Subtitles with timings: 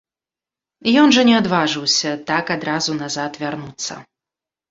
[1.01, 3.93] Ён жа не адважыўся так адразу назад вярнуцца.